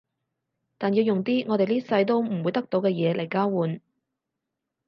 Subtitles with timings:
[0.79, 3.81] 但要用啲我哋呢世都唔會得到嘅嘢嚟交換